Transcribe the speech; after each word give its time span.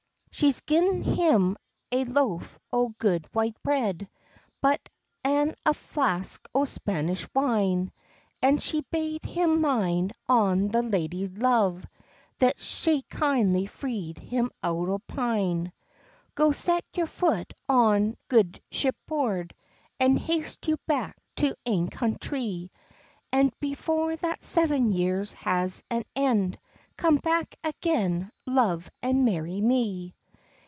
She's 0.33 0.61
gi'n 0.61 1.03
him 1.03 1.55
a 1.91 2.03
loaf 2.05 2.57
o 2.71 2.95
good 2.97 3.27
white 3.33 3.61
bread, 3.63 4.09
But 4.61 4.87
an 5.25 5.53
a 5.65 5.73
flask 5.73 6.47
o 6.55 6.63
Spanish 6.63 7.27
wine, 7.35 7.91
An 8.41 8.57
she 8.57 8.79
bad 8.89 9.25
him 9.25 9.59
mind 9.61 10.13
on 10.29 10.69
the 10.69 10.81
ladie's 10.83 11.31
love 11.37 11.85
That 12.39 12.59
sae 12.59 13.01
kindly 13.03 13.65
freed 13.67 14.17
him 14.19 14.51
out 14.63 14.87
o 14.89 14.99
pine. 14.99 15.73
"Go 16.33 16.53
set 16.53 16.85
your 16.95 17.07
foot 17.07 17.53
on 17.69 18.15
good 18.29 18.59
ship 18.71 18.95
board, 19.07 19.53
An 19.99 20.15
haste 20.17 20.65
you 20.69 20.77
back 20.87 21.17
to 21.35 21.47
your 21.47 21.55
ain 21.67 21.89
country, 21.89 22.71
An 23.33 23.51
before 23.59 24.15
that 24.15 24.43
seven 24.45 24.91
years 24.93 25.33
has 25.33 25.83
an 25.91 26.03
end, 26.15 26.57
Come 26.97 27.17
back 27.17 27.57
again, 27.65 28.31
love, 28.47 28.89
and 29.03 29.23
marry 29.25 29.59
me." 29.61 30.15